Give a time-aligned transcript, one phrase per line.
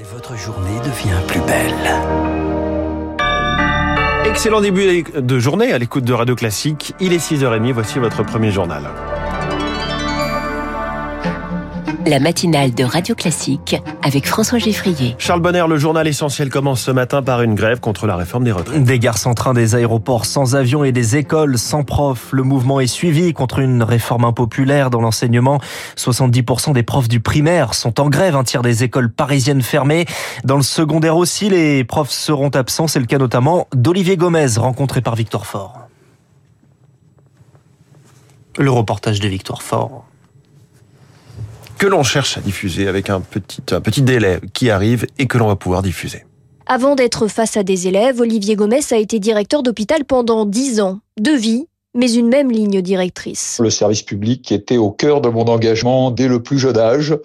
[0.00, 1.74] Et votre journée devient plus belle.
[4.24, 6.94] Excellent début de journée à l'écoute de Radio Classique.
[7.00, 8.84] Il est 6h30, voici votre premier journal.
[12.06, 15.14] La matinale de Radio Classique avec François Geffrier.
[15.18, 18.52] Charles Bonner, le journal essentiel commence ce matin par une grève contre la réforme des
[18.52, 18.82] retraites.
[18.82, 22.32] Des gares sans train, des aéroports sans avion et des écoles sans profs.
[22.32, 25.60] Le mouvement est suivi contre une réforme impopulaire dans l'enseignement.
[25.96, 30.06] 70% des profs du primaire sont en grève, un tiers des écoles parisiennes fermées.
[30.44, 32.86] Dans le secondaire aussi, les profs seront absents.
[32.86, 35.88] C'est le cas notamment d'Olivier Gomez, rencontré par Victor Fort.
[38.58, 40.04] Le reportage de Victor Fort
[41.80, 45.56] que l'on cherche à diffuser avec un petit, délai qui arrive et que l'on va
[45.56, 46.26] pouvoir diffuser.
[46.66, 51.00] Avant d'être face à des élèves, Olivier Gomez a été directeur d'hôpital pendant 10 ans.
[51.18, 53.58] De vie, mais une même ligne directrice.
[53.60, 57.16] Le service public était au cœur de mon engagement dès le plus jeune âge.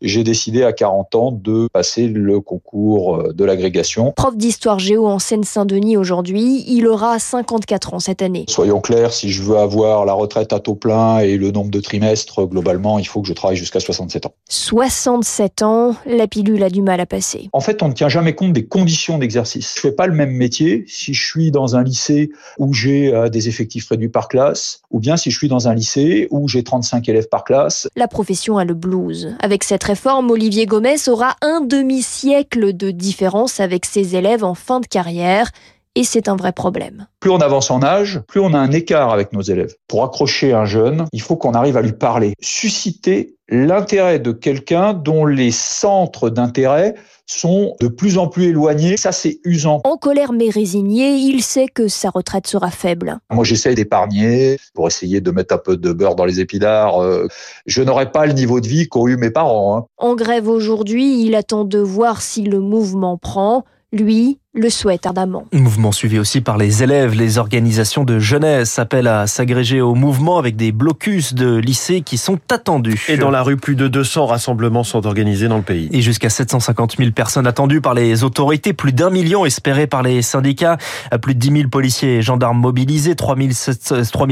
[0.00, 4.12] J'ai décidé à 40 ans de passer le concours euh, de l'agrégation.
[4.12, 8.44] Prof d'histoire géo en Seine-Saint-Denis aujourd'hui, il aura 54 ans cette année.
[8.48, 11.80] Soyons clairs, si je veux avoir la retraite à taux plein et le nombre de
[11.80, 14.34] trimestres, globalement, il faut que je travaille jusqu'à 67 ans.
[14.48, 17.48] 67 ans, la pilule a du mal à passer.
[17.52, 19.74] En fait, on ne tient jamais compte des conditions d'exercice.
[19.74, 23.28] Je fais pas le même métier si je suis dans un lycée où j'ai euh,
[23.28, 26.62] des effectifs réduits par classe, ou bien si je suis dans un lycée où j'ai
[26.62, 27.88] 35 élèves par classe.
[27.96, 29.34] La profession a le blues.
[29.40, 34.80] Avec cette réforme, Olivier Gomez aura un demi-siècle de différence avec ses élèves en fin
[34.80, 35.50] de carrière.
[35.94, 37.06] Et c'est un vrai problème.
[37.20, 39.74] Plus on avance en âge, plus on a un écart avec nos élèves.
[39.88, 44.94] Pour accrocher un jeune, il faut qu'on arrive à lui parler, susciter l'intérêt de quelqu'un
[44.94, 46.94] dont les centres d'intérêt
[47.26, 48.96] sont de plus en plus éloignés.
[48.96, 49.82] Ça, c'est usant.
[49.84, 53.18] En colère mais résigné, il sait que sa retraite sera faible.
[53.30, 57.02] Moi, j'essaie d'épargner pour essayer de mettre un peu de beurre dans les épinards.
[57.02, 57.28] Euh,
[57.66, 59.76] je n'aurai pas le niveau de vie qu'ont eu mes parents.
[59.76, 59.84] Hein.
[59.98, 63.64] En grève aujourd'hui, il attend de voir si le mouvement prend.
[63.94, 65.44] Lui, le souhaite ardemment.
[65.52, 70.38] Mouvement suivi aussi par les élèves, les organisations de jeunesse appellent à s'agréger au mouvement
[70.38, 73.04] avec des blocus de lycées qui sont attendus.
[73.08, 75.90] Et dans la rue, plus de 200 rassemblements sont organisés dans le pays.
[75.92, 80.22] Et jusqu'à 750 000 personnes attendues par les autorités, plus d'un million espérés par les
[80.22, 80.78] syndicats,
[81.20, 83.36] plus de 10 000 policiers et gendarmes mobilisés, 3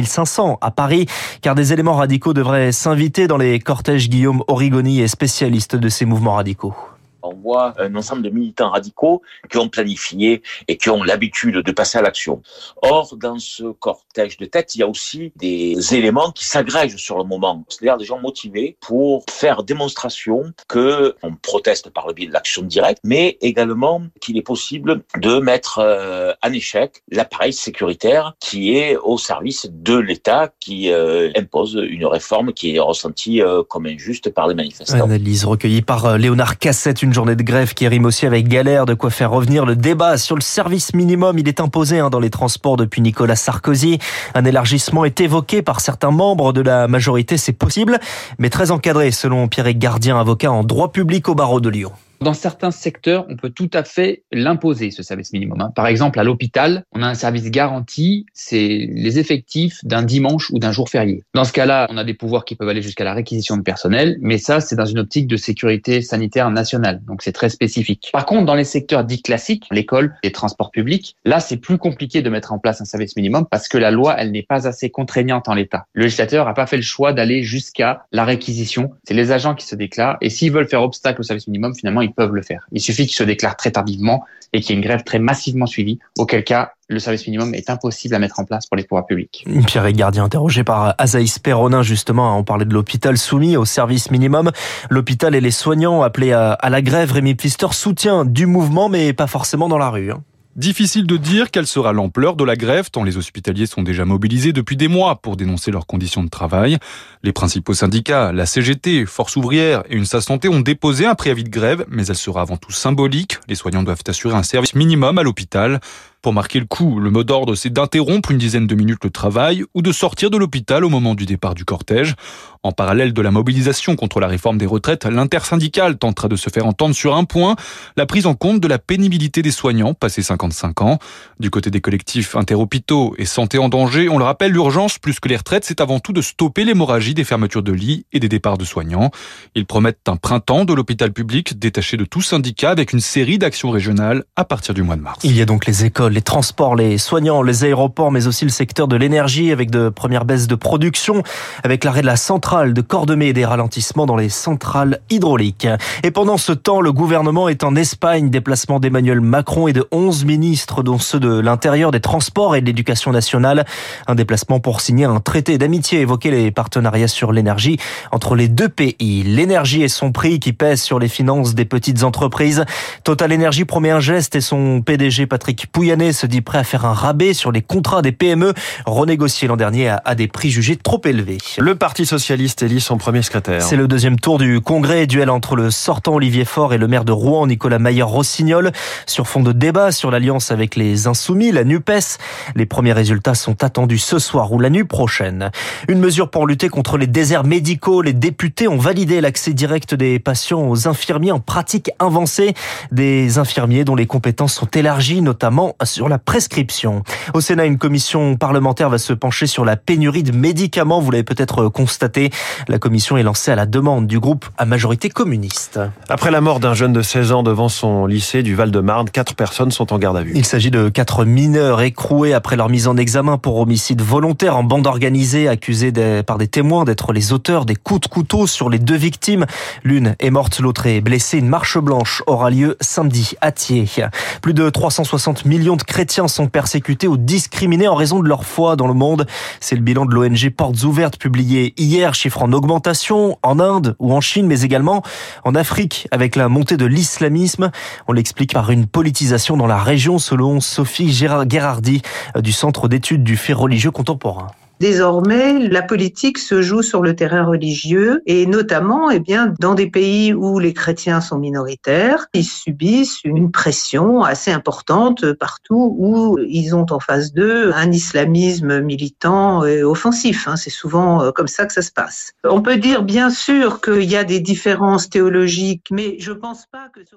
[0.04, 1.04] 500 à Paris,
[1.42, 4.08] car des éléments radicaux devraient s'inviter dans les cortèges.
[4.08, 6.74] Guillaume Origoni est spécialiste de ces mouvements radicaux
[7.22, 11.72] on voit un ensemble de militants radicaux qui ont planifié et qui ont l'habitude de
[11.72, 12.42] passer à l'action.
[12.82, 17.18] Or, dans ce cortège de tête, il y a aussi des éléments qui s'agrègent sur
[17.18, 22.26] le moment, c'est-à-dire des gens motivés pour faire démonstration que on proteste par le biais
[22.26, 28.34] de l'action directe, mais également qu'il est possible de mettre euh, en échec l'appareil sécuritaire
[28.40, 33.62] qui est au service de l'État qui euh, impose une réforme qui est ressentie euh,
[33.62, 35.04] comme injuste par les manifestants.
[35.04, 39.10] Analyse recueillie par Léonard Cassette, journée de grève qui rime aussi avec galère, de quoi
[39.10, 41.38] faire revenir le débat sur le service minimum.
[41.38, 43.98] Il est imposé hein, dans les transports depuis Nicolas Sarkozy.
[44.34, 47.98] Un élargissement est évoqué par certains membres de la majorité, c'est possible,
[48.38, 51.92] mais très encadré selon Pierre Gardien, avocat en droit public au barreau de Lyon.
[52.20, 55.58] Dans certains secteurs, on peut tout à fait l'imposer, ce service minimum.
[55.62, 55.72] Hein.
[55.74, 60.58] Par exemple, à l'hôpital, on a un service garanti, c'est les effectifs d'un dimanche ou
[60.58, 61.24] d'un jour férié.
[61.32, 64.18] Dans ce cas-là, on a des pouvoirs qui peuvent aller jusqu'à la réquisition de personnel,
[64.20, 68.10] mais ça, c'est dans une optique de sécurité sanitaire nationale, donc c'est très spécifique.
[68.12, 72.20] Par contre, dans les secteurs dits classiques, l'école, les transports publics, là, c'est plus compliqué
[72.20, 74.90] de mettre en place un service minimum parce que la loi, elle n'est pas assez
[74.90, 75.86] contraignante en l'état.
[75.94, 78.90] Le législateur n'a pas fait le choix d'aller jusqu'à la réquisition.
[79.04, 82.02] C'est les agents qui se déclarent, et s'ils veulent faire obstacle au service minimum, finalement,
[82.10, 82.66] peuvent le faire.
[82.72, 85.66] Il suffit qu'ils se déclarent très tardivement et qu'il y ait une grève très massivement
[85.66, 89.06] suivie, auquel cas le service minimum est impossible à mettre en place pour les pouvoirs
[89.06, 89.44] publics.
[89.66, 94.50] Pierre Gardien, interrogé par Azaïs Perronin, justement, on parlait de l'hôpital soumis au service minimum.
[94.90, 99.28] L'hôpital et les soignants appelés à, la grève, Rémi Pfister soutient du mouvement, mais pas
[99.28, 100.12] forcément dans la rue.
[100.56, 104.52] Difficile de dire quelle sera l'ampleur de la grève, tant les hospitaliers sont déjà mobilisés
[104.52, 106.78] depuis des mois pour dénoncer leurs conditions de travail.
[107.22, 111.50] Les principaux syndicats, la CGT, Force ouvrière et UNSA Santé ont déposé un préavis de
[111.50, 113.38] grève, mais elle sera avant tout symbolique.
[113.46, 115.80] Les soignants doivent assurer un service minimum à l'hôpital.
[116.22, 119.64] Pour marquer le coup, le mot d'ordre, c'est d'interrompre une dizaine de minutes le travail
[119.72, 122.14] ou de sortir de l'hôpital au moment du départ du cortège.
[122.62, 126.66] En parallèle de la mobilisation contre la réforme des retraites, l'intersyndicale tentera de se faire
[126.66, 127.56] entendre sur un point,
[127.96, 130.98] la prise en compte de la pénibilité des soignants passés 55 ans.
[131.38, 135.28] Du côté des collectifs interhôpitaux et santé en danger, on le rappelle, l'urgence plus que
[135.28, 138.58] les retraites, c'est avant tout de stopper l'hémorragie des fermetures de lits et des départs
[138.58, 139.10] de soignants.
[139.54, 143.70] Ils promettent un printemps de l'hôpital public détaché de tout syndicat avec une série d'actions
[143.70, 145.20] régionales à partir du mois de mars.
[145.24, 148.50] Il y a donc les écoles les transports, les soignants, les aéroports, mais aussi le
[148.50, 151.22] secteur de l'énergie avec de premières baisses de production,
[151.64, 155.68] avec l'arrêt de la centrale de Cordemais et des ralentissements dans les centrales hydrauliques.
[156.02, 160.24] Et pendant ce temps, le gouvernement est en Espagne, déplacement d'Emmanuel Macron et de 11
[160.24, 163.64] ministres, dont ceux de l'intérieur, des transports et de l'éducation nationale.
[164.06, 167.78] Un déplacement pour signer un traité d'amitié, évoquer les partenariats sur l'énergie
[168.12, 169.22] entre les deux pays.
[169.22, 172.64] L'énergie et son prix qui pèse sur les finances des petites entreprises.
[173.04, 176.86] Total Energy promet un geste et son PDG Patrick Pouyanné se dit prêt à faire
[176.86, 178.54] un rabais sur les contrats des PME
[178.86, 181.38] renégociés l'an dernier à des prix jugés trop élevés.
[181.58, 183.62] Le Parti socialiste élit son premier secrétaire.
[183.62, 187.04] C'est le deuxième tour du congrès, duel entre le sortant Olivier Faure et le maire
[187.04, 188.72] de Rouen Nicolas Mayer-Rossignol
[189.06, 192.18] sur fond de débat sur l'alliance avec les Insoumis, la NUPES.
[192.56, 195.50] Les premiers résultats sont attendus ce soir ou la nuit prochaine.
[195.88, 198.00] Une mesure pour lutter contre les déserts médicaux.
[198.00, 202.54] Les députés ont validé l'accès direct des patients aux infirmiers en pratique avancée.
[202.90, 207.02] Des infirmiers dont les compétences sont élargies, notamment sur la prescription.
[207.34, 211.00] Au Sénat, une commission parlementaire va se pencher sur la pénurie de médicaments.
[211.00, 212.30] Vous l'avez peut-être constaté.
[212.68, 215.80] La commission est lancée à la demande du groupe à majorité communiste.
[216.08, 219.70] Après la mort d'un jeune de 16 ans devant son lycée du Val-de-Marne, quatre personnes
[219.70, 220.32] sont en garde à vue.
[220.34, 224.62] Il s'agit de quatre mineurs écroués après leur mise en examen pour homicide volontaire en
[224.62, 225.92] bande organisée, accusés
[226.26, 229.46] par des témoins d'être les auteurs des coups de couteau sur les deux victimes.
[229.82, 231.38] L'une est morte, l'autre est blessée.
[231.38, 234.08] Une marche blanche aura lieu samedi à Thiers.
[234.42, 238.76] Plus de 360 millions de chrétiens sont persécutés ou discriminés en raison de leur foi
[238.76, 239.26] dans le monde.
[239.60, 244.12] C'est le bilan de l'ONG Portes Ouvertes publié hier, chiffre en augmentation en Inde ou
[244.12, 245.02] en Chine, mais également
[245.44, 247.70] en Afrique avec la montée de l'islamisme.
[248.08, 252.02] On l'explique par une politisation dans la région selon Sophie Gérardi
[252.36, 254.48] du Centre d'études du fait religieux contemporain.
[254.80, 259.90] Désormais, la politique se joue sur le terrain religieux et notamment, eh bien, dans des
[259.90, 266.74] pays où les chrétiens sont minoritaires, ils subissent une pression assez importante partout où ils
[266.74, 270.48] ont en face d'eux un islamisme militant et offensif.
[270.48, 270.56] Hein.
[270.56, 272.32] C'est souvent euh, comme ça que ça se passe.
[272.42, 276.88] On peut dire bien sûr qu'il y a des différences théologiques, mais je pense pas
[276.88, 277.16] que ce